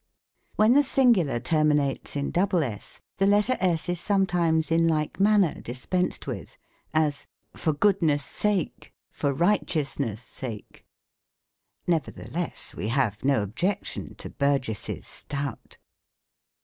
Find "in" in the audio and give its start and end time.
2.15-2.31, 4.71-4.87